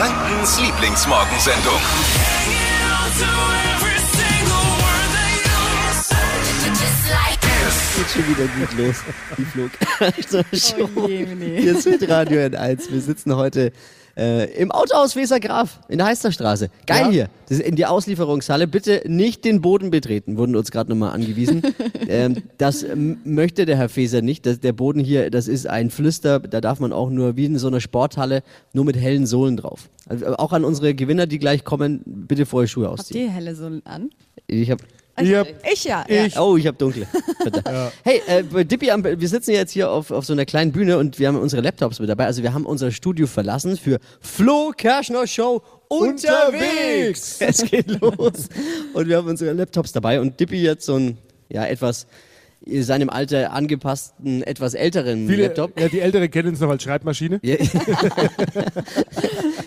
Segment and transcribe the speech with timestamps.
[0.00, 1.78] Frankens Lieblingsmorgensendung.
[7.64, 8.96] Geht schon wieder gut los.
[9.36, 9.70] Die Flug.
[10.96, 11.60] Oh je, nee.
[11.60, 12.90] Hier ist mit Radio N1.
[12.90, 13.72] Wir sitzen heute
[14.16, 16.68] äh, im Autohaus Wesergraf in der Heisterstraße.
[16.86, 17.10] Geil Ja.
[17.10, 17.30] hier.
[17.48, 18.66] Das ist in die Auslieferungshalle.
[18.66, 21.62] Bitte nicht den Boden betreten, wurden uns gerade nochmal angewiesen.
[22.08, 24.46] ähm, das möchte der Herr Feser nicht.
[24.46, 26.40] Das, der Boden hier, das ist ein Flüster.
[26.40, 29.90] Da darf man auch nur, wie in so einer Sporthalle, nur mit hellen Sohlen drauf.
[30.08, 33.26] Also, äh, auch an unsere Gewinner, die gleich kommen, bitte vorher Schuhe Habt ausziehen.
[33.26, 34.10] ihr helle Sohlen an?
[34.46, 34.82] Ich habe
[35.22, 36.04] Ich hab- ich ja.
[36.08, 36.26] ja.
[36.26, 37.06] Ich- Oh, ich habe dunkle.
[37.40, 37.92] Verdammt.
[38.04, 41.28] Hey, äh, Dippy, wir sitzen jetzt hier auf, auf so einer kleinen Bühne und wir
[41.28, 42.26] haben unsere Laptops mit dabei.
[42.26, 47.36] Also wir haben unser Studio verlassen für Flo Kerschner Show unterwegs.
[47.40, 48.48] Es geht los.
[48.94, 52.06] Und wir haben unsere Laptops dabei und Dippy jetzt so ein, ja, etwas
[52.80, 55.80] seinem Alter angepassten, etwas älteren Viele, Laptop.
[55.80, 57.40] ja, die Älteren kennen es noch als Schreibmaschine.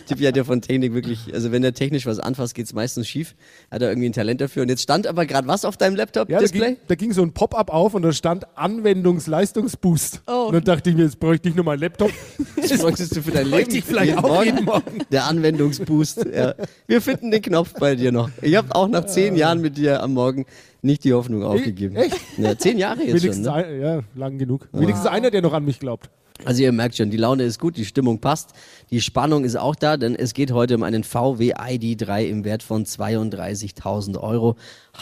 [0.05, 3.35] Tippi hat ja von Technik wirklich, also wenn er technisch was anfasst, geht's meistens schief.
[3.71, 4.63] Hat er irgendwie ein Talent dafür.
[4.63, 6.67] Und jetzt stand aber gerade was auf deinem Ja, da Laptop-Display?
[6.67, 10.21] ging, da ging so ein Pop-up auf und da stand Anwendungsleistungsboost.
[10.27, 10.45] Oh.
[10.47, 12.11] Und dann dachte ich mir, jetzt bräuchte ich nur meinen Laptop.
[12.55, 13.57] Das bräuchtest du für dein Leben.
[13.57, 14.99] Bräuchte ich vielleicht jeden auch jeden Morgen.
[15.11, 16.25] Der Anwendungsboost.
[16.33, 16.55] Ja.
[16.87, 18.29] Wir finden den Knopf bei dir noch.
[18.41, 20.45] Ich habe auch nach zehn Jahren mit dir am Morgen
[20.81, 21.95] nicht die Hoffnung aufgegeben.
[21.95, 22.17] echt?
[22.37, 23.55] Ja, zehn Jahre jetzt Wenigstens schon.
[23.57, 23.65] Ne?
[23.65, 24.67] ein, ja, lang genug.
[24.71, 26.09] Wenigstens einer, der noch an mich glaubt.
[26.45, 28.49] Also ihr merkt schon, die Laune ist gut, die Stimmung passt,
[28.91, 32.63] die Spannung ist auch da, denn es geht heute um einen VW ID3 im Wert
[32.63, 34.55] von 32.000 Euro.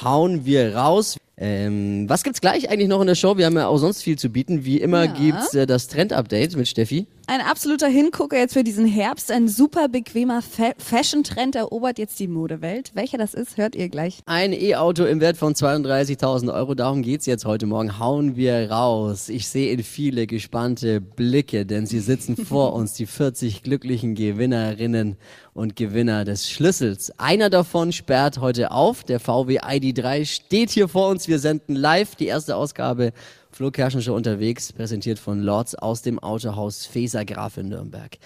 [0.04, 1.18] Hauen wir raus.
[1.38, 3.38] Ähm, was gibt's gleich eigentlich noch in der Show?
[3.38, 4.64] Wir haben ja auch sonst viel zu bieten.
[4.66, 5.12] Wie immer Ja.
[5.14, 7.08] gibt's äh, das Trend-Update mit Steffi.
[7.32, 9.32] Ein absoluter Hingucker jetzt für diesen Herbst.
[9.32, 12.92] Ein super bequemer Fa Fashion-Trend erobert jetzt die Modewelt.
[12.94, 14.20] Welcher das ist, hört ihr gleich.
[14.26, 16.76] Ein E-Auto im Wert von 32.000 Euro.
[16.76, 18.00] Darum geht's jetzt heute Morgen.
[18.00, 19.30] Hauen wir raus.
[19.30, 25.16] Ich sehe in viele gespannte Blicke, denn sie sitzen vor uns, die 40 glücklichen Gewinnerinnen
[25.54, 27.18] und Gewinner des Schlüssels.
[27.18, 29.06] Einer davon sperrt heute auf.
[29.06, 31.30] Der VW ID3 steht hier vor uns.
[31.30, 33.13] Wir senden live die erste Ausgabe
[33.51, 38.17] Flo Kerschen Show unterwegs, präsentiert von Lords aus dem Autohaus Feser Graf in Nürnberg.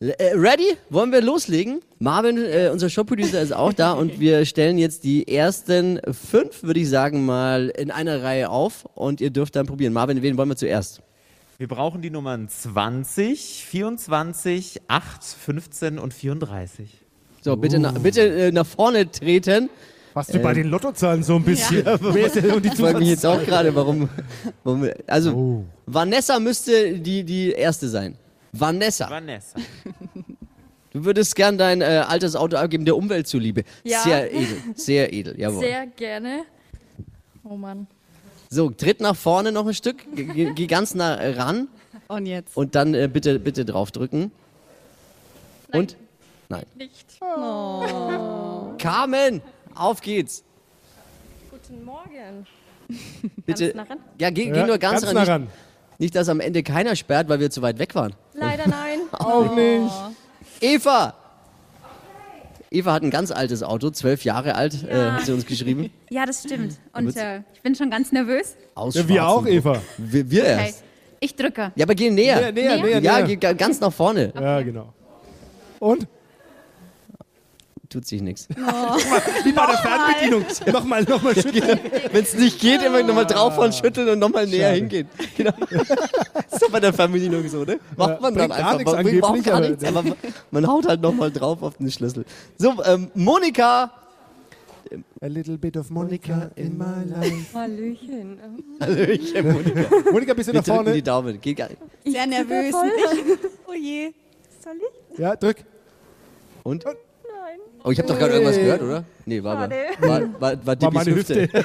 [0.00, 0.76] Äh, ready?
[0.90, 1.80] Wollen wir loslegen?
[1.98, 6.80] Marvin, äh, unser Showproducer, ist auch da und wir stellen jetzt die ersten fünf, würde
[6.80, 9.92] ich sagen, mal in einer Reihe auf und ihr dürft dann probieren.
[9.92, 11.02] Marvin, wen wollen wir zuerst?
[11.58, 16.88] Wir brauchen die Nummern 20, 24, 8, 15 und 34.
[17.42, 19.68] So, bitte, na, bitte äh, nach vorne treten.
[20.18, 21.84] Warst du bei den Lottozahlen so ein bisschen?
[21.84, 24.08] Denn- und die Ich frage mich jetzt auch gerade, warum,
[24.64, 24.88] warum.
[25.06, 25.64] Also, Oh.
[25.86, 28.16] Vanessa müsste die, die erste sein.
[28.50, 29.56] Vanessa, Vanessa.
[30.92, 33.62] du würdest gern dein äh, altes Auto abgeben, der Umwelt zuliebe.
[33.84, 34.00] Ja.
[34.00, 35.60] Sehr edel, sehr edel, jawohl.
[35.60, 36.40] Sehr gerne.
[37.44, 37.86] Oh Mann.
[38.50, 41.68] So, tritt nach vorne noch ein Stück, geh, geh ganz nah ran.
[42.08, 42.56] Und jetzt.
[42.56, 44.32] Und dann äh, bitte, bitte draufdrücken.
[45.72, 45.96] Und?
[46.48, 46.64] Nein.
[46.76, 47.06] Nicht.
[48.78, 49.42] Carmen,
[49.78, 50.44] auf geht's.
[51.50, 52.46] Guten Morgen.
[53.46, 53.72] Bitte.
[53.76, 53.98] nah ran?
[54.20, 55.14] Ja, geh, geh Ja, nur ganz, ganz ran.
[55.14, 55.46] nah Nicht, ran.
[55.98, 58.14] nicht, dass am Ende keiner sperrt, weil wir zu weit weg waren.
[58.34, 59.00] Leider nein.
[59.12, 59.92] Auch nicht.
[60.60, 61.14] Eva!
[62.70, 65.90] Eva hat ein ganz altes Auto, zwölf Jahre alt, äh, hat sie uns geschrieben.
[66.10, 66.76] Ja, das stimmt.
[66.92, 68.56] Und äh, ich bin schon ganz nervös.
[68.74, 69.46] Aus Ja, wir auch.
[69.46, 69.80] Eva.
[69.98, 70.50] Wir, wir Okay.
[70.66, 70.84] erst.
[71.20, 71.72] Ich drücke.
[71.76, 72.36] Ja, aber geh näher.
[72.40, 73.26] Näher, näher, näher, ja, näher.
[73.26, 74.32] geh ga- ganz nach vorne.
[74.34, 74.92] Ja, genau.
[75.80, 76.06] Und?
[77.90, 78.46] Tut sich nichts.
[78.50, 80.44] Wie bei der Fernbedienung.
[80.70, 81.80] Nochmal, nochmal schütteln.
[82.12, 85.08] Wenn es nicht geht, immer nochmal draufhauen, schütteln und nochmal näher hingehen.
[85.36, 85.52] Genau.
[85.70, 87.80] ist doch bei der Fernbedienung so, ne?
[87.96, 88.76] Macht man dann bringt gar einfach.
[88.76, 90.16] nichts man angeblich, gar aber- nichts, aber man-
[90.50, 92.26] man haut halt nochmal drauf auf den Schlüssel.
[92.58, 93.90] So, ähm, Monika.
[95.20, 97.54] A little bit of Monica in my life.
[97.54, 98.38] Hallöchen.
[98.80, 100.10] Hallöchen, Monika.
[100.12, 101.02] Monika, bist du Wir nach drücken die vorne?
[101.02, 101.40] Daumen.
[101.40, 101.68] Geht gar
[102.04, 102.74] Sehr nervös.
[103.66, 104.12] oh je.
[105.16, 105.56] Ja, drück.
[106.62, 106.84] Und?
[107.48, 107.60] Nein.
[107.84, 109.04] Oh, ich habe doch gerade irgendwas gehört, oder?
[109.24, 111.42] Nee, war, war, war, war, war, meine Hüfte.
[111.42, 111.64] Hüfte.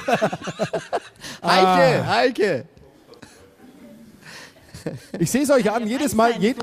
[1.44, 2.64] Heike, Heike.
[5.18, 6.32] Ich sehe es euch an, jedes Mal.
[6.38, 6.54] Je,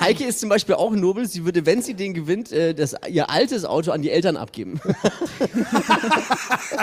[0.00, 1.26] Heike ist zum Beispiel auch nobel.
[1.26, 4.80] Sie würde, wenn sie den gewinnt, äh, das, ihr altes Auto an die Eltern abgeben.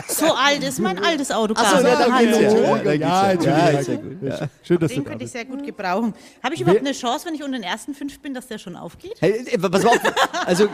[0.07, 1.53] So alt ist mein altes Auto.
[1.55, 2.77] Achso, ja, dann geht's ja.
[2.77, 3.71] Ja, ja.
[3.71, 4.17] Ja, gut.
[4.21, 4.39] Ja.
[4.63, 6.13] Schön, dass du Den da könnte ich sehr gut gebrauchen.
[6.43, 8.75] Habe ich überhaupt eine Chance, wenn ich unter den ersten fünf bin, dass der schon
[8.75, 9.15] aufgeht?
[9.19, 9.99] Hey, äh, pass mal auf.
[10.45, 10.67] Also,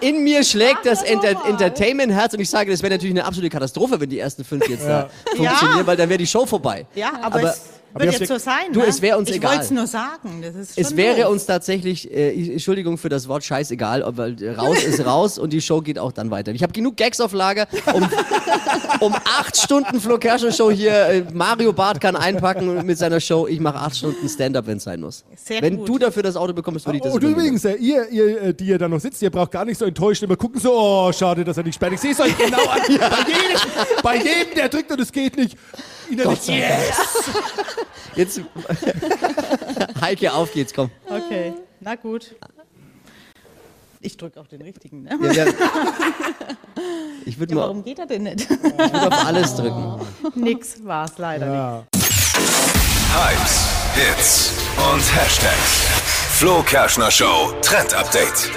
[0.00, 4.00] in mir schlägt das Enter Entertainment-Herz und ich sage, das wäre natürlich eine absolute Katastrophe,
[4.00, 5.86] wenn die ersten fünf jetzt da funktionieren, Ja.
[5.86, 6.86] weil dann wäre die Show vorbei.
[6.94, 7.62] Ja, aber, Aber es,
[7.94, 8.86] Aber Wird jetzt so sein, Du, ne?
[8.86, 9.50] es wäre uns ich egal.
[9.52, 10.40] wollte es nur sagen.
[10.42, 11.32] Das ist Es wäre doof.
[11.32, 15.60] uns tatsächlich, äh, Entschuldigung für das Wort scheißegal, aber äh, raus ist raus und die
[15.60, 16.52] Show geht auch dann weiter.
[16.52, 18.08] Ich habe genug Gags auf Lager, um,
[19.00, 23.46] um acht Stunden Flo Kerschner Show hier, äh, Mario Barth kann einpacken mit seiner Show,
[23.46, 25.24] ich mache acht Stunden Stand-Up, wenn es sein muss.
[25.36, 25.88] Sehr wenn gut.
[25.88, 27.40] du dafür das Auto bekommst, würde ich das Und übernehmen.
[27.40, 29.84] übrigens, äh, ihr, ihr, äh, die ihr da noch sitzt, ihr braucht gar nicht so
[29.84, 31.92] enttäuscht immer gucken, so, oh, schade, dass er nicht sperrt.
[31.92, 32.80] Ich sehe es euch genau an.
[32.88, 32.96] Bei,
[33.28, 35.56] jedem, bei jedem, der drückt und es geht nicht.
[36.12, 36.96] Innerlich, yes!
[38.14, 38.40] Jetzt,
[40.00, 40.90] Heike, auf geht's, komm.
[41.08, 42.34] Okay, na gut.
[44.00, 45.18] Ich drücke auf den richtigen, ne?
[45.22, 45.52] Ja, ja.
[47.24, 48.40] Ich würde Ja, mal warum geht er denn nicht?
[48.50, 50.00] ich würd auf alles drücken.
[50.34, 51.54] Nix war's leider nicht.
[51.54, 51.84] Ja.
[53.14, 54.50] Hypes, Hits
[54.92, 55.86] und Hashtags.
[56.32, 58.50] Flo Kerschner Show Trend Update.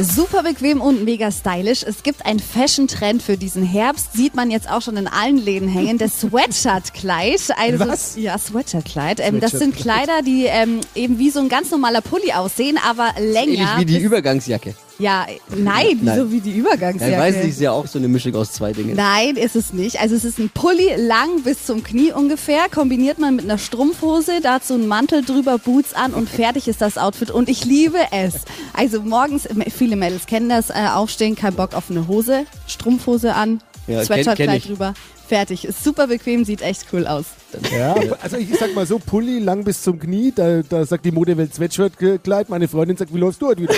[0.00, 1.82] Super bequem und mega stylisch.
[1.82, 4.12] Es gibt einen Fashion-Trend für diesen Herbst.
[4.12, 5.98] Sieht man jetzt auch schon in allen Läden hängen.
[5.98, 7.40] Das Sweatshirt-Kleid.
[7.58, 8.16] Also, Was?
[8.16, 9.20] Ja, Sweatshirt-Kleid.
[9.20, 13.14] Ähm, das sind Kleider, die ähm, eben wie so ein ganz normaler Pulli aussehen, aber
[13.18, 13.52] länger.
[13.52, 14.74] Ähnlich wie die Übergangsjacke.
[14.98, 16.18] Ja, nein, Nein.
[16.18, 17.12] so wie die Übergangsjacke.
[17.12, 18.96] Ja, ich weiß nicht, ist ja auch so eine Mischung aus zwei Dingen.
[18.96, 20.00] Nein, ist es nicht.
[20.00, 22.68] Also es ist ein Pulli lang bis zum Knie ungefähr.
[22.68, 26.98] Kombiniert man mit einer Strumpfhose, dazu einen Mantel drüber, Boots an und fertig ist das
[26.98, 27.30] Outfit.
[27.30, 28.34] Und ich liebe es.
[28.72, 33.60] Also morgens, viele Mädels kennen das, äh, aufstehen, kein Bock auf eine Hose, Strumpfhose an,
[33.86, 34.66] Ja, ich.
[34.66, 34.94] drüber.
[35.28, 35.64] Fertig.
[35.66, 37.26] Ist super bequem, sieht echt cool aus.
[37.70, 41.12] Ja, also ich sag mal so, Pulli lang bis zum Knie, da, da sagt die
[41.12, 42.48] Modewelt Sweatshirt-Kleid.
[42.48, 43.74] Meine Freundin sagt, wie läufst du heute wieder?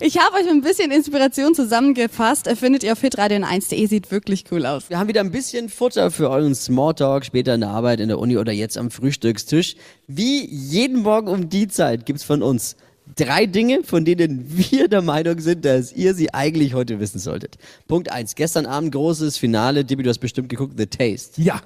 [0.00, 2.48] Ich habe euch ein bisschen Inspiration zusammengefasst.
[2.56, 4.90] Findet ihr auf hitradio1.de, sieht wirklich cool aus.
[4.90, 8.18] Wir haben wieder ein bisschen Futter für euren Smalltalk später in der Arbeit, in der
[8.18, 9.76] Uni oder jetzt am Frühstückstisch.
[10.06, 12.76] Wie jeden Morgen um die Zeit gibt's von uns
[13.14, 17.56] drei Dinge, von denen wir der Meinung sind, dass ihr sie eigentlich heute wissen solltet.
[17.86, 19.84] Punkt eins: Gestern Abend großes Finale.
[19.84, 21.40] Dibi, du hast bestimmt geguckt, The Taste.
[21.40, 21.60] Ja.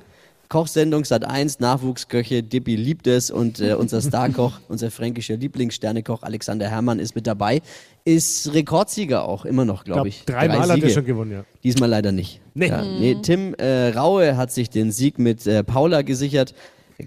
[0.51, 6.69] Kochsendung Sat 1, Nachwuchsköche, Dippi liebt es und äh, unser Starkoch, unser fränkischer Lieblingssternekoch Alexander
[6.69, 7.63] Herrmann ist mit dabei.
[8.05, 10.25] Ist Rekordsieger auch, immer noch, glaube ich.
[10.25, 11.45] dreimal hat er schon gewonnen, ja.
[11.63, 12.41] Diesmal leider nicht.
[12.55, 12.67] Nee.
[12.67, 16.53] Ja, nee Tim äh, Raue hat sich den Sieg mit äh, Paula gesichert.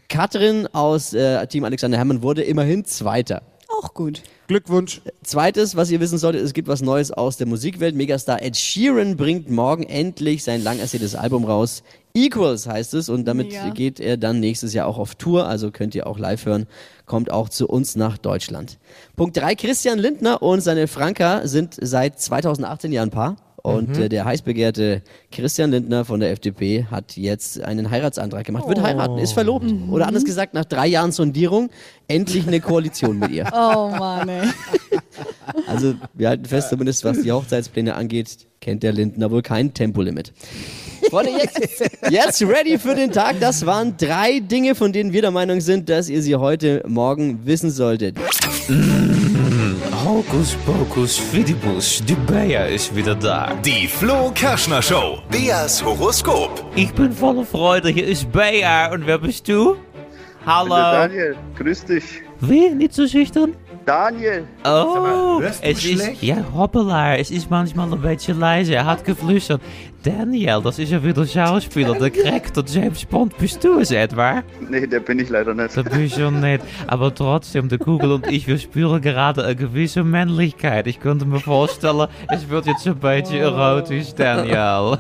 [0.08, 3.42] Katrin aus äh, Team Alexander Herrmann wurde immerhin Zweiter.
[3.84, 4.22] Auch gut.
[4.48, 5.02] Glückwunsch.
[5.24, 7.96] Zweites, was ihr wissen solltet, es gibt was Neues aus der Musikwelt.
[7.96, 11.84] Megastar Ed Sheeran bringt morgen endlich sein lang ersehntes Album raus.
[12.14, 13.72] Equals heißt es und damit Ja.
[13.72, 16.68] geht er dann nächstes Jahr auch auf Tour, also könnt ihr auch live hören.
[17.06, 18.78] Kommt auch zu uns nach Deutschland.
[19.18, 23.36] Punkt drei: Christian Lindner und seine Franka sind seit 2018 ja ein Paar.
[23.66, 25.02] Und äh, der heiß begehrte
[25.32, 28.68] Christian Lindner von der FDP hat jetzt einen Heiratsantrag gemacht.
[28.68, 29.74] Wird heiraten, ist verlobt.
[29.90, 31.70] Oder anders gesagt, nach drei Jahren Sondierung
[32.10, 33.50] endlich eine Koalition mit ihr.
[33.54, 34.50] Oh Mann, ey.
[35.68, 40.34] Also wir halten fest, zumindest was die Hochzeitspläne angeht, kennt der Lindner wohl kein Tempolimit.
[41.10, 43.40] Freunde, jetzt, jetzt ready für den Tag.
[43.40, 47.46] Das waren drei Dinge, von denen wir der Meinung sind, dass ihr sie heute Morgen
[47.46, 48.18] wissen solltet.
[50.14, 53.52] Hokus pokus fidibus, die Bea ist wieder da.
[53.66, 55.24] Die Flo Kerschner Show.
[55.32, 56.64] Beas Horoskop.
[56.76, 58.94] Ich bin voller Freude, hier ist Bea.
[58.94, 59.76] Und wer bist du?
[60.46, 60.70] Hallo.
[60.70, 62.22] Daniel, grüß dich.
[62.50, 62.70] Wie?
[62.70, 63.54] Nicht so schüchtern?
[63.86, 66.24] Daniel, Oh, es ist, schlecht?
[66.24, 68.76] ja, hoppala, es ist manchmal ein bisschen leise.
[68.76, 69.62] Er hat geflüstert.
[70.04, 73.38] Daniel, das ist ja wieder Schauspieler, der Crack, der James Bond.
[73.38, 74.42] Bist du es etwa?
[74.70, 75.76] nee, der bin ich leider nicht.
[75.76, 76.62] Da bin ich schon nicht.
[76.88, 80.88] Aber trotzdem, der Kugel und ich, wir spüren gerade eine gewisse Männlichkeit.
[80.88, 84.98] Ich könnte mir vorstellen, es wird jetzt ein bisschen erotisch, Daniel.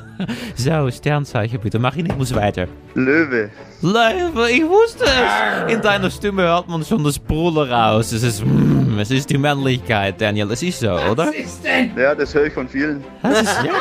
[0.56, 1.80] So, Sternzeichen bitte.
[1.80, 2.68] Mach ihn, ich muss weiter.
[2.96, 3.50] Löwe,
[3.82, 5.74] Löwe, ich wusste es.
[5.74, 8.12] In deiner Stimme hört man schon das Brüllen raus.
[8.12, 10.52] Es ist, mm, es ist die Männlichkeit, Daniel.
[10.52, 11.32] Es ist so, oder?
[11.98, 13.04] ja, das höre ich von vielen.
[13.24, 13.72] Das ist, ja.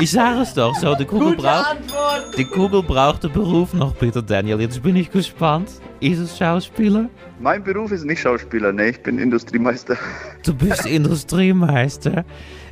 [0.00, 0.94] Ich sage es doch so.
[0.94, 1.76] Die Kugel braucht,
[2.38, 4.60] die Kugel braucht den Beruf noch bitte, Daniel.
[4.60, 5.68] Jetzt bin ich gespannt.
[6.00, 7.10] Ist es Schauspieler?
[7.38, 9.96] Mein Beruf ist nicht Schauspieler, nee, ich bin Industriemeister.
[10.44, 12.24] Du bist Industriemeister.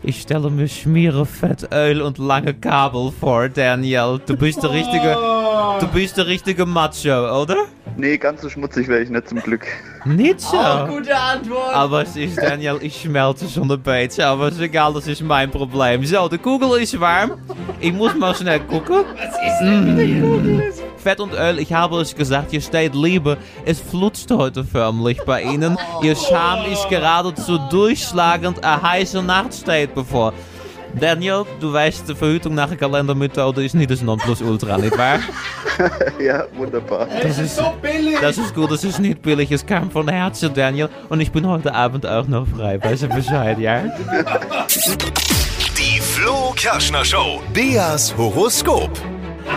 [0.02, 4.20] Ich stelle mir Schmiere, Fettöl und lange Kabel vor, Daniel.
[4.25, 5.16] Du bist der richtige,
[5.81, 7.66] du bist der richtige Macho, oder?
[7.97, 9.66] Nee, ganz so schmutzig wäre ich nicht zum Glück.
[10.04, 10.57] Nicht so.
[10.88, 11.75] gute Antwort.
[11.75, 15.50] Aber es ist, Daniel, ich schmelte schon ein bisschen, aber ist egal, das ist mein
[15.50, 16.04] Problem.
[16.04, 17.33] So, die Kugel ist warm.
[17.81, 19.04] Ich muss mal schnell gucken.
[19.16, 20.73] Was ist denn mit der Kugel?
[20.97, 23.37] Fett und Öl, ich habe es gesagt, hier steht Liebe.
[23.64, 25.76] Es flutscht heute förmlich bei Ihnen.
[26.02, 28.64] Ihr Charme ist geradezu durchschlagend.
[28.64, 30.33] Eine heiße Nacht steht bevor.
[30.98, 35.18] Daniel, du weißt, die Verhütung nach der Kalendermethode ist nicht das Nonplusultra, nicht wahr?
[36.20, 37.08] ja, wunderbar.
[37.22, 37.60] Das ist,
[38.20, 40.88] das ist gut, das ist nicht billig, es kam von Herzen, Daniel.
[41.08, 43.82] Und ich bin heute Abend auch noch frei, weißt du Bescheid, ja?
[45.76, 47.40] Die Flo Kerschner Show.
[47.52, 48.90] Beas Horoskop.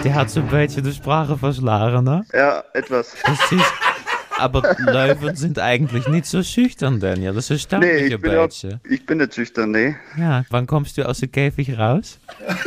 [0.03, 2.25] Die hat so ein beetje de Sprache verschlagen, ne?
[2.33, 3.15] Ja, etwas.
[3.25, 3.73] Das ist,
[4.37, 7.33] aber Löwen sind eigentlich nicht so schüchtern, Daniel.
[7.33, 8.49] Das erstaunt Nee, mich ich ein bin, auch,
[8.89, 9.95] ich bin nicht schüchtern, nee.
[10.17, 12.19] Ja, wann kommst du aus dem Käfig raus?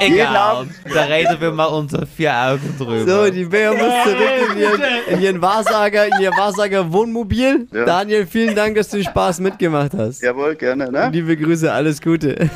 [0.00, 3.26] Egal, da reden wir mal unter vier Augen drüber.
[3.26, 7.66] So, die Bär muss zurück in ihren, in ihren Wahrsager, in ihr Wahrsager Wohnmobil.
[7.72, 7.84] Ja.
[7.84, 10.22] Daniel, vielen Dank, dass du Spaß mitgemacht hast.
[10.22, 11.10] Jawohl, gerne, ne?
[11.12, 12.48] Liebe Grüße, alles Gute.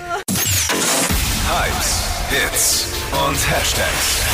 [1.47, 4.34] Hypes, Hits und Hashtags.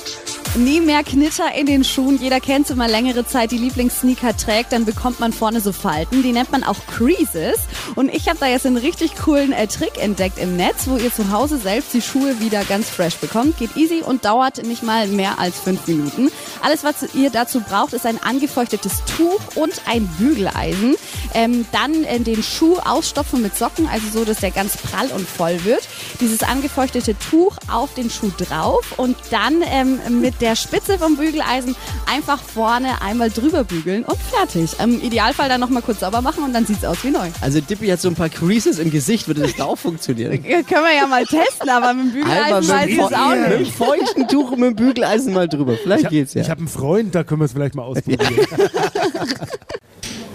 [0.55, 2.19] Nie mehr Knitter in den Schuhen.
[2.21, 6.23] Jeder kennt man längere Zeit die Lieblingssneaker trägt, dann bekommt man vorne so Falten.
[6.23, 7.61] Die nennt man auch Creases.
[7.95, 11.13] Und ich habe da jetzt einen richtig coolen äh, Trick entdeckt im Netz, wo ihr
[11.13, 13.59] zu Hause selbst die Schuhe wieder ganz fresh bekommt.
[13.59, 16.29] Geht easy und dauert nicht mal mehr als fünf Minuten.
[16.61, 20.95] Alles, was ihr dazu braucht, ist ein angefeuchtetes Tuch und ein Bügeleisen.
[21.33, 25.25] Ähm, dann äh, den Schuh ausstopfen mit Socken, also so, dass der ganz prall und
[25.25, 25.87] voll wird.
[26.19, 31.75] Dieses angefeuchtete Tuch auf den Schuh drauf und dann ähm, mit der Spitze vom Bügeleisen
[32.11, 34.71] einfach vorne einmal drüber bügeln und fertig.
[34.83, 37.27] Im Idealfall dann nochmal kurz sauber machen und dann sieht's aus wie neu.
[37.41, 40.41] Also Dippy hat so ein paar Creases im Gesicht, würde das da auch funktionieren?
[40.43, 43.51] Können wir ja mal testen, aber mit dem Bügeleisen weiß ich es auch dem- mit
[43.51, 43.73] dem nicht.
[43.75, 45.75] feuchten Tuch und mit dem Bügeleisen mal drüber.
[45.81, 46.41] Vielleicht geht's ja.
[46.41, 48.35] Ich habe einen Freund, da können wir es vielleicht mal ausprobieren.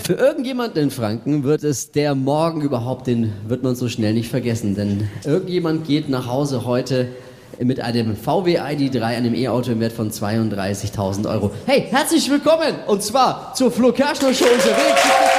[0.05, 4.31] Für irgendjemanden in Franken wird es der Morgen überhaupt, den wird man so schnell nicht
[4.31, 4.77] vergessen.
[4.77, 7.09] Denn irgendjemand geht nach Hause heute
[7.59, 11.51] mit einem VW ID3, einem E-Auto im Wert von 32.000 Euro.
[11.67, 12.75] Hey, herzlich willkommen!
[12.87, 15.36] Und zwar zur Flo Kerschner Show unterwegs.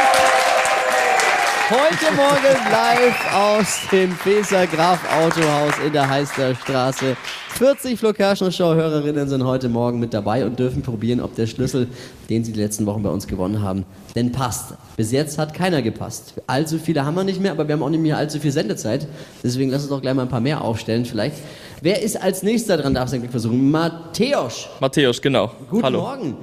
[1.69, 7.17] Heute Morgen live aus dem Feser Graf Autohaus in der Heister Straße.
[7.57, 11.45] 40 Flo Kerschner Show Hörerinnen sind heute Morgen mit dabei und dürfen probieren, ob der
[11.45, 11.89] Schlüssel,
[12.29, 13.83] den sie die letzten Wochen bei uns gewonnen haben,
[14.15, 14.75] denn passt.
[14.95, 16.35] Bis jetzt hat keiner gepasst.
[16.47, 19.05] Allzu viele haben wir nicht mehr, aber wir haben auch nicht mehr allzu viel Sendezeit.
[19.43, 21.35] Deswegen lass uns doch gleich mal ein paar mehr aufstellen vielleicht.
[21.81, 23.69] Wer ist als nächster dran, darf sein Glück versuchen?
[23.69, 24.69] Matthäus.
[24.79, 25.51] Matthäus, genau.
[25.69, 25.99] Guten Hallo.
[25.99, 26.37] Morgen.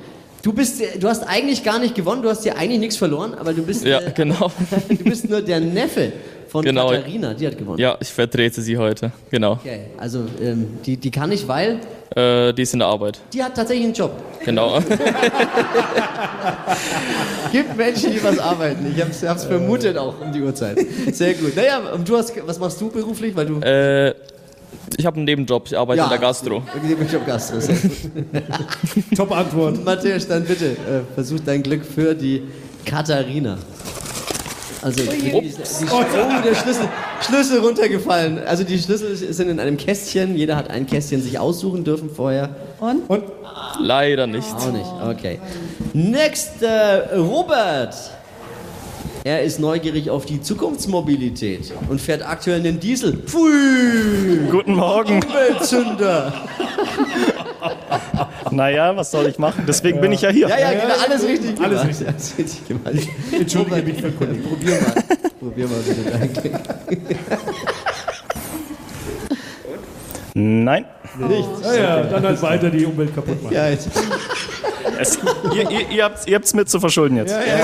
[0.45, 3.33] Du bist, äh, du hast eigentlich gar nicht gewonnen, du hast dir eigentlich nichts verloren,
[3.35, 4.53] aber du bist, Ja, äh, genau.
[4.91, 6.13] du bist nur der Neffe
[6.49, 6.91] von Genau.
[6.91, 7.79] Katharina, die hat gewonnen.
[7.79, 9.11] Ja, ich vertrete sie heute.
[9.31, 9.53] Genau.
[9.53, 11.81] Okay, also ähm, die, die kann ich, weil
[12.15, 13.19] Äh, die ist in der Arbeit.
[13.33, 14.13] die hat tatsächlich einen Job.
[14.45, 14.79] Genau.
[17.51, 18.87] Gibt Menschen, die was arbeiten.
[18.95, 20.79] Ich hab's, hab's vermutet auch um die Uhrzeit.
[21.13, 21.57] Sehr gut.
[21.57, 23.35] Naja, und du hast, was machst du beruflich?
[23.35, 24.15] Weil du äh,
[24.97, 25.67] ich habe einen Nebenjob.
[25.67, 26.05] Ich arbeite Ja.
[26.05, 26.63] in der Gastro.
[26.83, 27.59] Nebenjob Gastro.
[29.17, 29.85] Top Antwort.
[29.85, 32.43] Matthäus, dann bitte äh, versuch dein Glück für die
[32.85, 33.59] Katharina.
[34.83, 35.55] Also die, die, die,
[35.91, 36.03] oh,
[36.45, 36.89] der Schlüssel,
[37.23, 38.39] Schlüssel runtergefallen.
[38.47, 40.37] Also die Schlüssel sind in einem Kästchen.
[40.37, 42.51] Jeder hat ein Kästchen sich aussuchen dürfen vorher.
[42.81, 43.09] Und?
[43.09, 43.25] Und
[43.81, 44.47] Leider nicht.
[44.55, 45.39] Auch nicht, okay.
[45.95, 47.95] Next, äh, Robert.
[49.27, 53.17] Er ist neugierig auf die Zukunftsmobilität und fährt aktuell einen Diesel.
[53.25, 54.49] Pfui!
[54.51, 55.23] Guten Morgen.
[55.23, 56.33] Umweltzünder!
[58.51, 59.65] Naja, was soll ich machen?
[59.67, 60.49] Deswegen bin ich ja hier.
[60.49, 61.89] Ja, ja, genau, alles richtig Alles gemacht.
[61.89, 62.07] richtig.
[62.09, 63.09] Alles richtig gemacht.
[63.33, 64.43] entschuldige mich für Kunden.
[64.45, 64.95] Probier mal.
[65.41, 66.53] Probier mal bitte dein Glück.
[70.35, 70.85] Nein.
[71.29, 71.61] Nichts.
[71.65, 73.55] ja, ja, dann halt weiter die Umwelt kaputt machen.
[73.55, 73.89] Ja, jetzt.
[74.99, 75.19] Es,
[75.55, 77.31] ihr ihr, ihr habt es mit zu verschulden jetzt.
[77.33, 77.63] Ja, ja,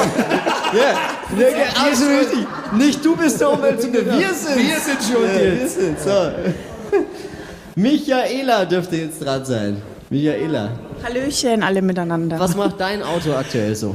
[1.39, 1.49] ja,
[1.83, 2.47] alles richtig.
[2.73, 5.81] Nicht du bist der Umweltzünder, wir sind Wir sind schuld ja, Wir jetzt.
[5.81, 6.11] sind, so.
[7.75, 9.83] Michaela dürfte jetzt dran sein.
[10.11, 10.71] Michaela,
[11.05, 12.39] Hallöchen, alle miteinander.
[12.39, 13.95] was macht dein Auto aktuell so?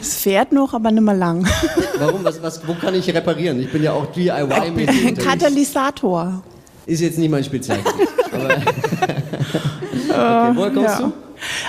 [0.00, 1.48] Es fährt noch, aber nicht mehr lang.
[1.98, 2.22] Warum?
[2.22, 3.58] Was, was, wo kann ich reparieren?
[3.60, 5.16] Ich bin ja auch DIY-mäßig.
[5.18, 6.42] Katalysator.
[6.86, 8.08] Ist jetzt nicht mein Spezialgebiet.
[10.10, 10.98] Okay, woher kommst ja.
[10.98, 11.12] du?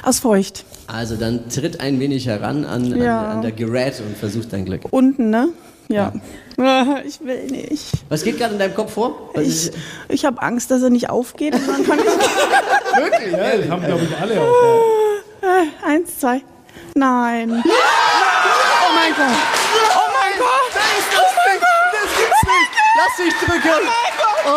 [0.04, 0.66] Aus Feucht.
[0.94, 3.22] Also dann tritt ein wenig heran an, Ja.
[3.22, 4.82] an, an der Gerät und versuch dein Glück.
[4.92, 5.48] Unten, ne?
[5.88, 6.12] Ja.
[6.60, 7.86] Ah, Ich will nicht.
[8.10, 9.30] Was geht gerade in deinem Kopf vor?
[9.34, 9.72] Was Ich,
[10.10, 11.54] ich habe Angst, dass er nicht aufgeht.
[11.54, 13.32] Wirklich?
[13.32, 14.52] Ja, das haben, glaube ich, alle auch.
[15.42, 16.42] Äh, Eins, zwei.
[16.94, 17.50] Nein.
[17.52, 17.64] Oh
[18.94, 19.38] mein Gott.
[19.96, 20.72] Oh mein Gott.
[20.74, 21.62] Das ist das Ding!
[21.94, 22.72] Das gibt's nicht!
[22.98, 23.88] Lass dich drücken!
[24.46, 24.50] Oh.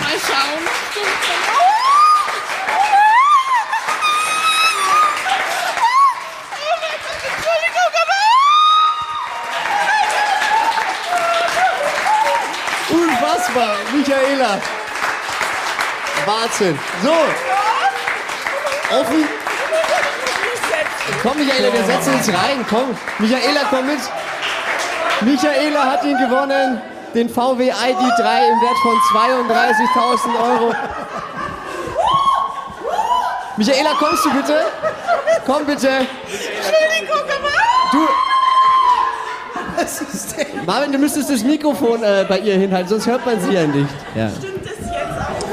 [0.00, 0.64] Mal schauen.
[13.50, 13.76] Unfassbar!
[13.92, 14.60] Michaela!
[16.26, 16.78] Wahnsinn!
[17.02, 17.12] So!
[18.96, 19.28] Offen!
[21.22, 22.64] Komm, Michaela, wir setzen uns rein.
[22.68, 24.00] Komm, Michaela, komm mit.
[25.22, 26.80] Michaela hat ihn gewonnen.
[27.14, 30.74] Den VW ID3 im Wert von 32.000 Euro.
[33.56, 34.66] Michaela, kommst du bitte?
[35.44, 35.88] Komm bitte.
[35.88, 37.50] Entschuldigung, aber.
[37.90, 38.29] Du.
[39.90, 40.46] Was ist denn?
[40.66, 43.88] Marvin, du müsstest das Mikrofon äh, bei ihr hinhalten, sonst hört man sie ja nicht.
[44.14, 44.30] Ja.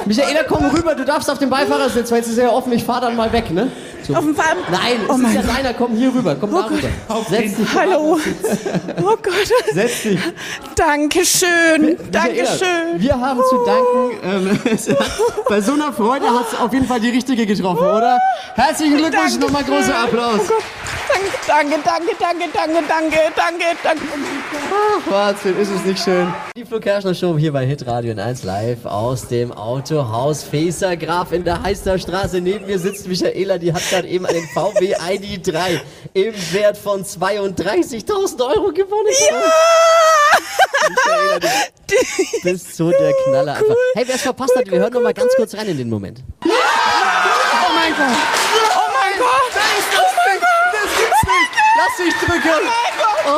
[0.06, 3.01] Michaela, komm rüber, du darfst auf dem Beifahrersitz, weil es ist ja offen, ich fahr
[3.01, 3.70] dann mal weg, ne?
[4.08, 4.16] So.
[4.16, 5.58] Auf dem Fahr Nein, es Oh ist mein ja Gott.
[5.58, 6.88] deiner, komm hier rüber, komm da rüber.
[7.30, 7.68] Setz dich.
[7.76, 8.18] Hallo.
[9.02, 9.34] Oh Gott.
[9.74, 10.20] Setz dich.
[10.76, 11.98] Dankeschön.
[12.10, 12.96] Dankeschön.
[12.98, 14.18] Wir haben zu danken.
[14.24, 14.60] Ähm,
[15.50, 18.18] bei so einer Freude hat es auf jeden Fall die richtige getroffen, oder?
[18.56, 20.40] Herzlichen Glückwunsch, nochmal großer Applaus.
[20.40, 20.64] Oh Gott.
[21.48, 24.04] Danke, danke, danke, danke, danke, danke, danke.
[24.72, 26.28] Ach, Wahnsinn, ist es nicht schön.
[26.56, 31.32] Die Flo Kerschner Show hier bei Hitradio in 1 live aus dem Autohaus Feser Graf
[31.32, 32.42] in der Heisterstraße.
[32.42, 35.82] Neben mir sitzt Michaela, die hat gerade eben einen VW ID3
[36.13, 39.12] im Wert von 32.000 Euro gewonnen.
[39.30, 39.42] Ja!
[40.89, 41.96] Michaela, du
[42.44, 43.75] bist so der Knaller einfach.
[43.96, 46.20] Hey, wer es verpasst hat, wir hören noch mal ganz kurz rein in den Moment.
[46.44, 46.50] Oh
[47.74, 48.18] mein Gott.
[48.75, 49.51] Oh mein Gott.
[49.56, 50.42] Da ist das Ding!
[50.74, 51.51] Das gibt's nicht!
[51.77, 52.70] Lass dich drücken!
[53.25, 53.32] Oh.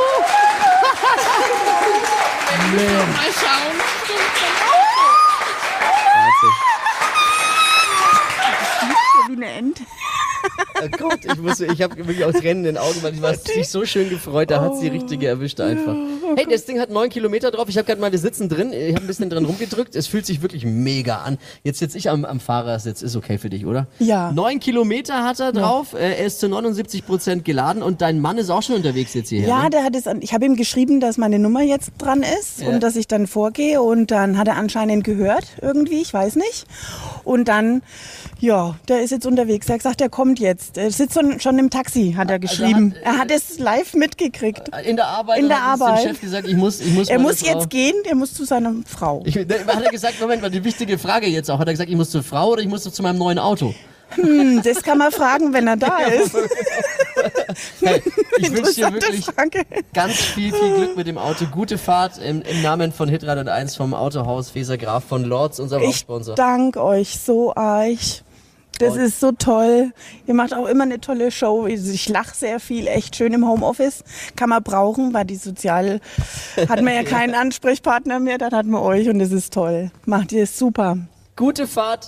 [2.75, 3.77] Mal schauen.
[9.27, 9.83] Wie eine Ente.
[10.81, 13.33] Oh Gott, ich, muss, ich habe wirklich aus Rennen in den Augen, weil ich war
[13.35, 15.95] sich so schön gefreut, da hat sie die richtige erwischt einfach.
[16.35, 17.69] Hey, das Ding hat neun Kilometer drauf.
[17.69, 19.95] Ich habe gerade mal, wir sitzen drin, ich habe ein bisschen dran rumgedrückt.
[19.95, 21.37] Es fühlt sich wirklich mega an.
[21.63, 23.87] Jetzt sitze ich am, am Fahrersitz, ist okay für dich, oder?
[23.99, 24.31] Ja.
[24.31, 28.37] Neun Kilometer hat er drauf, äh, er ist zu 79 Prozent geladen und dein Mann
[28.37, 29.47] ist auch schon unterwegs jetzt hierher.
[29.49, 29.69] Ja, ne?
[29.71, 32.69] der hat es an, ich habe ihm geschrieben, dass meine Nummer jetzt dran ist Ja.
[32.69, 36.65] und dass ich dann vorgehe und dann hat er anscheinend gehört irgendwie, ich weiß nicht.
[37.23, 37.81] Und dann,
[38.39, 39.67] ja, der ist jetzt unterwegs.
[39.67, 40.77] Er hat gesagt, er kommt jetzt.
[40.77, 42.91] Er sitzt schon, schon im Taxi, hat er geschrieben.
[42.91, 44.69] hat, äh, er hat es live mitgekriegt.
[44.85, 46.18] In der Arbeit In der hat Arbeit.
[46.19, 48.73] Chef gesagt, ich muss, ich muss Er muss Frau- jetzt gehen, er muss zu seiner
[48.85, 49.23] Frau.
[49.25, 51.59] Ich, hat er gesagt, Moment mal, die wichtige Frage jetzt auch.
[51.59, 53.73] Hat er gesagt, ich muss zur Frau oder ich muss zu meinem neuen Auto?
[54.11, 56.35] Hm, das kann man fragen, wenn er da ist.
[57.81, 58.01] Hey,
[58.37, 59.61] ich wünsche dir wirklich Frage.
[59.93, 61.45] ganz viel, viel Glück mit dem Auto.
[61.45, 65.59] Gute Fahrt im, im Namen von Hitrad und 1 vom Autohaus Feser Graf von Lords,
[65.59, 66.35] unserem Ich Hauptsponsor.
[66.35, 67.97] danke euch so arg.
[68.79, 69.91] Das Und- ist so toll.
[70.25, 71.67] Ihr macht auch immer eine tolle Show.
[71.67, 74.03] Ich lache sehr viel, echt schön im Homeoffice.
[74.35, 75.99] Kann man brauchen, weil die Sozial
[76.67, 78.37] hat man ja keinen Ansprechpartner mehr.
[78.37, 79.91] Dann hat man euch und das ist toll.
[80.05, 80.97] Macht ihr es super.
[81.35, 82.07] Gute Fahrt.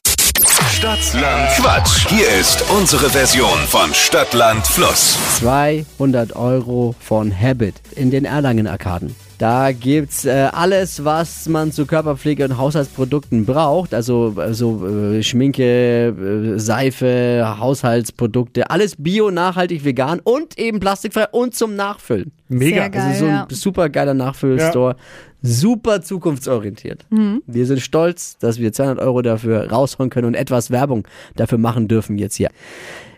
[0.72, 2.08] Stadtland Quatsch.
[2.10, 5.18] Hier ist unsere Version von Stadtland Fluss.
[5.40, 9.16] 200 Euro von Habit in den Erlangen-Arkaden.
[9.42, 13.92] Da gibt's äh, alles, was man zu Körperpflege und Haushaltsprodukten braucht.
[13.92, 18.70] Also, also äh, Schminke, äh, Seife, Haushaltsprodukte.
[18.70, 22.32] Alles bio, nachhaltig, vegan und eben plastikfrei und zum Nachfüllen.
[22.50, 22.88] Mega.
[22.88, 23.02] Geil.
[23.02, 23.48] Also so ein ja.
[23.50, 24.96] super geiler Nachfüllstore.
[25.42, 27.08] Super zukunftsorientiert.
[27.48, 31.88] Wir sind stolz, dass wir 200 Euro dafür raushauen können und etwas Werbung dafür machen
[31.88, 32.52] dürfen jetzt hier.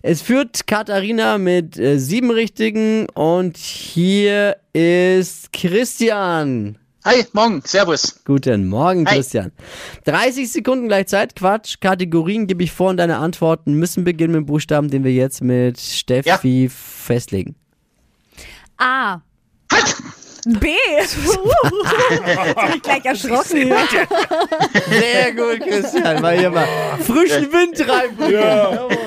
[0.06, 6.78] Es führt Katharina mit äh, sieben Richtigen und hier ist Christian.
[7.06, 8.20] Hi, morgen, servus.
[8.26, 9.16] Guten Morgen, Hi.
[9.16, 9.54] Christian.
[10.04, 11.38] 30 Sekunden gleich Zeit.
[11.38, 11.78] Quatsch.
[11.80, 15.42] Kategorien gebe ich vor und deine Antworten müssen beginnen mit dem Buchstaben, den wir jetzt
[15.42, 17.56] mit Steffi festlegen.
[18.76, 19.12] A.
[19.14, 19.22] Halt!
[20.46, 20.74] B.
[20.98, 23.74] Jetzt bin ich gleich erschrocken.
[24.90, 26.22] Sehr gut, Christian.
[26.22, 26.68] Mal hier mal
[27.00, 28.98] frischen Wind reinbringen.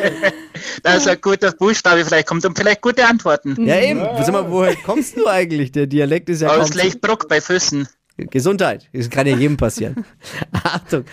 [0.83, 3.67] Das ist ein guter Buchstabe, vielleicht kommt und vielleicht gute Antworten.
[3.67, 4.01] Ja, eben.
[4.01, 5.73] Sag mal, woher kommst du eigentlich?
[5.73, 6.79] Der Dialekt ist ja Aus kaum...
[6.79, 7.89] Leichtbruck bei Füssen.
[8.17, 8.89] Gesundheit.
[8.93, 10.05] Das kann ja jedem passieren.
[10.53, 11.05] Achtung.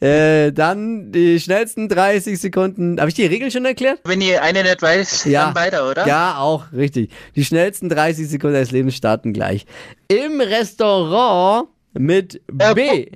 [0.00, 2.98] Äh, dann die schnellsten 30 Sekunden.
[3.00, 4.00] Habe ich die Regeln schon erklärt?
[4.04, 5.46] Wenn ihr eine nicht weiß, Ja.
[5.46, 6.06] dann weiter, oder?
[6.06, 7.10] Ja, auch, richtig.
[7.34, 9.64] Die schnellsten 30 Sekunden des Lebens starten gleich.
[10.08, 11.68] Im Restaurant
[11.98, 13.06] mit Äh, B.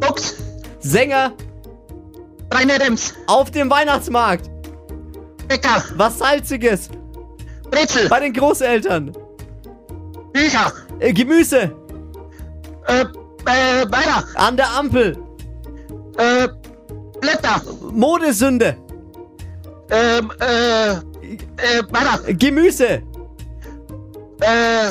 [0.00, 0.36] Box,
[0.80, 1.32] Sänger
[2.52, 4.50] Rainer Rems, auf dem Weihnachtsmarkt.
[5.48, 6.88] Bäcker, Was Salziges.
[7.70, 9.12] Brezel, Bei den Großeltern.
[10.32, 11.74] Bücher, Äh, Gemüse.
[12.86, 15.16] Äh, äh, weiter, An der Ampel.
[16.18, 16.48] äh,
[17.20, 18.76] Blätter, Modesünde.
[19.90, 20.96] ähm, äh, äh,
[21.90, 23.02] weiter, Gemüse.
[24.40, 24.88] äh,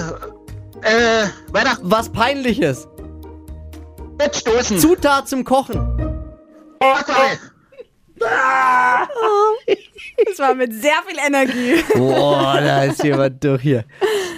[0.81, 2.87] äh, weiter, Was Peinliches.
[4.17, 5.77] Bettstoßen, Zutat zum Kochen.
[6.79, 7.37] Backerl,
[10.25, 11.83] Das war mit sehr viel Energie.
[11.95, 13.83] Boah, da ist jemand durch hier.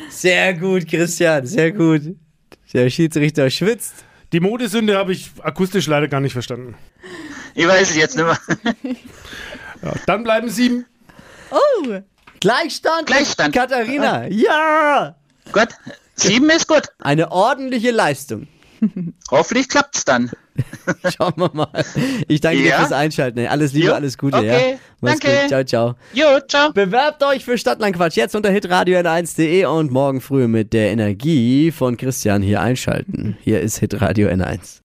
[0.10, 2.02] Sehr gut, Christian, sehr gut.
[2.74, 3.94] Der Schiedsrichter schwitzt.
[4.34, 6.76] Die Modesünde habe ich akustisch leider gar nicht verstanden.
[7.54, 8.38] ich weiß es jetzt nicht mehr.
[9.82, 10.86] Ja, dann bleiben sieben.
[11.52, 12.00] Oh.
[12.40, 13.06] Gleichstand.
[13.06, 13.54] Gleichstand.
[13.54, 14.26] Katharina.
[14.28, 15.16] Ja.
[15.52, 15.68] Gut,
[16.16, 16.84] sieben ist gut.
[17.00, 18.48] Eine ordentliche Leistung.
[19.30, 20.32] Hoffentlich klappt's dann.
[21.18, 21.68] Schauen wir mal.
[22.28, 22.80] Ich danke dir Ja.
[22.80, 23.46] fürs Einschalten.
[23.48, 24.38] Alles Liebe, Jo, alles Gute.
[24.38, 24.78] okay, ja.
[25.02, 25.40] Mach's danke.
[25.42, 25.50] gut.
[25.50, 25.96] Ciao, ciao.
[26.14, 26.72] Jo, ciao.
[26.72, 31.98] Bewerbt euch für Stadtlandquatsch jetzt unter hitradio n1.de und morgen früh mit der Energie von
[31.98, 33.38] Christian hier einschalten.
[33.44, 34.80] Hier ist Hitradio N1.